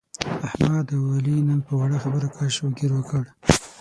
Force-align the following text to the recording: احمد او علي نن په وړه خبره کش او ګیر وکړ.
احمد 0.47 0.87
او 0.97 1.03
علي 1.15 1.35
نن 1.47 1.59
په 1.67 1.73
وړه 1.81 1.97
خبره 2.03 2.27
کش 2.35 2.53
او 2.63 2.69
ګیر 2.77 2.91
وکړ. 2.95 3.23